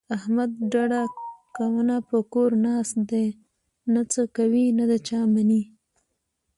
احمد 0.17 0.51
ډډه 0.71 1.03
کونه 1.55 1.95
په 2.09 2.17
کور 2.33 2.51
ناست 2.65 2.97
دی، 3.11 3.27
نه 3.93 4.01
څه 4.11 4.21
کوي 4.37 4.65
نه 4.77 4.85
د 4.91 4.93
چا 5.07 5.19
مني. 5.33 5.63